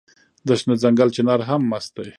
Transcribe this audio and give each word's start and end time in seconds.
د 0.47 0.49
شنه 0.59 0.75
ځنګل 0.83 1.09
چنار 1.15 1.39
هم 1.49 1.61
مست 1.71 1.91
دی 1.97 2.09